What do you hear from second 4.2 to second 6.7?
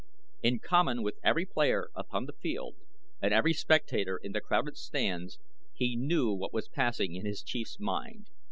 the crowded stands he knew what was